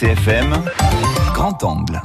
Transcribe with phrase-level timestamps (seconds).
[0.00, 1.09] RCFM,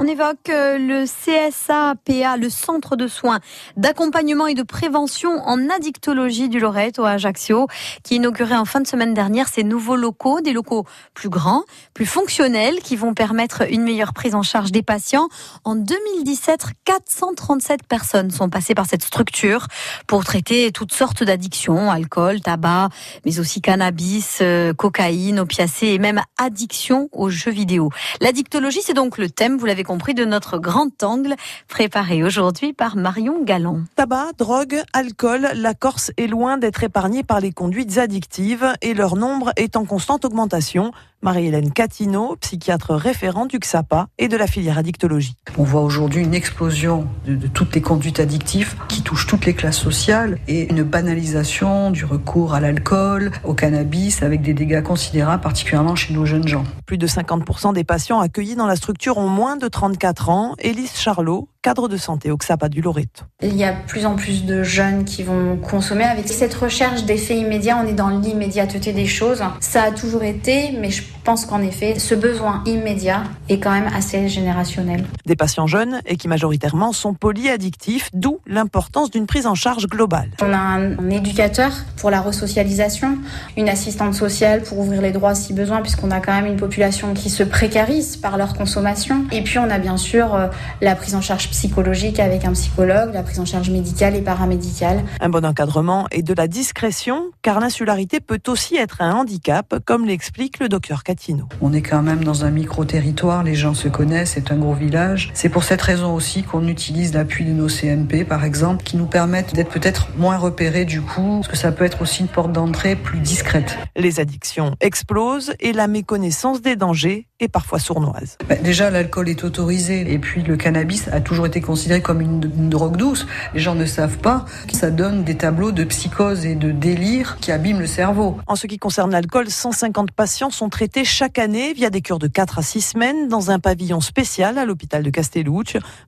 [0.00, 3.40] On évoque euh, le CSAPA, le Centre de soins
[3.76, 7.66] d'accompagnement et de prévention en addictologie du Lorette au Ajaccio,
[8.02, 12.06] qui inaugurait en fin de semaine dernière ses nouveaux locaux, des locaux plus grands, plus
[12.06, 15.28] fonctionnels, qui vont permettre une meilleure prise en charge des patients.
[15.64, 19.66] En 2017, 437 personnes sont passées par cette structure
[20.06, 22.88] pour traiter toutes sortes d'addictions, alcool, tabac,
[23.26, 27.90] mais aussi cannabis, euh, cocaïne, opiacés et même addiction aux jeux vidéo.
[28.22, 31.34] L'addictologie, c'est donc le thème, vous l'avez compris, de notre grand angle
[31.68, 33.80] préparé aujourd'hui par Marion Galland.
[33.94, 39.16] Tabac, drogue, alcool, la Corse est loin d'être épargnée par les conduites addictives et leur
[39.16, 40.92] nombre est en constante augmentation.
[41.22, 45.34] Marie-Hélène Catino, psychiatre référent du XAPA et de la filière addictologie.
[45.58, 49.54] On voit aujourd'hui une explosion de, de, toutes les conduites addictives qui touchent toutes les
[49.54, 55.42] classes sociales et une banalisation du recours à l'alcool, au cannabis avec des dégâts considérables,
[55.42, 56.64] particulièrement chez nos jeunes gens.
[56.84, 60.54] Plus de 50% des patients accueillis dans la structure moins de 34 ans.
[60.58, 63.24] Élise Charlot, cadre de santé au XAPA du Loreto.
[63.42, 66.04] Il y a plus en plus de jeunes qui vont consommer.
[66.04, 69.42] Avec cette recherche d'effets immédiats, on est dans l'immédiateté des choses.
[69.60, 73.90] Ça a toujours été, mais je pense qu'en effet, ce besoin immédiat est quand même
[73.94, 75.04] assez générationnel.
[75.24, 80.30] Des patients jeunes et qui majoritairement sont polyaddictifs, d'où l'importance d'une prise en charge globale.
[80.42, 83.18] On a un, un, éducateur pour la resocialisation,
[83.56, 87.14] une assistante sociale pour ouvrir les droits si besoin, puisqu'on a quand même une population
[87.14, 89.05] qui se précarise par leur consommation.
[89.32, 90.48] Et puis on a bien sûr euh,
[90.80, 95.04] la prise en charge psychologique avec un psychologue, la prise en charge médicale et paramédicale.
[95.20, 100.06] Un bon encadrement et de la discrétion, car l'insularité peut aussi être un handicap, comme
[100.06, 101.48] l'explique le docteur Catino.
[101.60, 105.30] On est quand même dans un micro-territoire, les gens se connaissent, c'est un gros village.
[105.34, 109.06] C'est pour cette raison aussi qu'on utilise l'appui de nos CMP, par exemple, qui nous
[109.06, 112.52] permettent d'être peut-être moins repérés du coup, parce que ça peut être aussi une porte
[112.52, 113.76] d'entrée plus discrète.
[113.96, 118.38] Les addictions explosent et la méconnaissance des dangers est parfois sournoise.
[118.48, 122.50] Bah, déjà, l'alcool est autorisé et puis le cannabis a toujours été considéré comme une,
[122.56, 123.26] une, drogue douce.
[123.54, 127.36] Les gens ne savent pas que ça donne des tableaux de psychose et de délire
[127.40, 128.38] qui abîment le cerveau.
[128.46, 132.28] En ce qui concerne l'alcool, 150 patients sont traités chaque année via des cures de
[132.28, 135.46] 4 à 6 semaines dans un pavillon spécial à l'hôpital de Castellucci.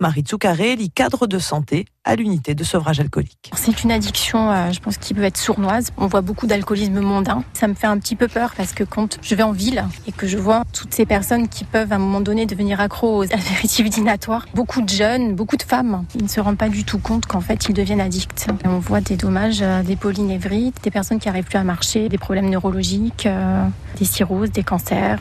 [0.00, 3.50] Marie Tsukarelli, cadre de santé à l'unité de sevrage alcoolique.
[3.56, 5.90] C'est une addiction, euh, je pense, qui peut être sournoise.
[5.96, 7.42] On voit beaucoup d'alcoolisme mondain.
[7.54, 10.12] Ça me fait un petit peu peur parce que quand je vais en ville et
[10.12, 13.24] que je vois toutes ces personnes qui peuvent à un moment donné devenir accros aux
[13.32, 16.98] apéritifs dînatoires, beaucoup de jeunes, beaucoup de femmes, ils ne se rendent pas du tout
[16.98, 18.46] compte qu'en fait ils deviennent addicts.
[18.64, 22.08] Et on voit des dommages, euh, des polynévrites, des personnes qui n'arrivent plus à marcher,
[22.08, 23.66] des problèmes neurologiques, euh,
[23.98, 25.20] des cirrhoses, des cancers.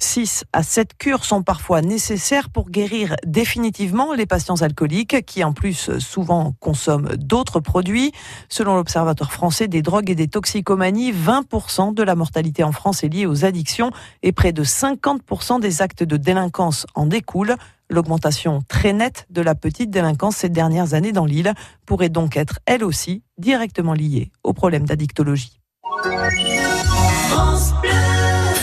[0.00, 5.52] 6 à 7 cures sont parfois nécessaires pour guérir définitivement les patients alcooliques qui en
[5.52, 8.12] plus souvent souvent consomment d'autres produits.
[8.48, 13.08] Selon l'Observatoire français des drogues et des toxicomanies, 20% de la mortalité en France est
[13.08, 13.90] liée aux addictions
[14.22, 17.56] et près de 50% des actes de délinquance en découlent.
[17.90, 21.52] L'augmentation très nette de la petite délinquance ces dernières années dans l'île
[21.84, 25.60] pourrait donc être, elle aussi, directement liée au problème d'addictologie.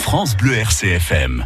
[0.02, 1.40] France Bleu RCFM.